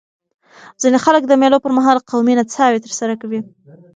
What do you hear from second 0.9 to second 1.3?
خلک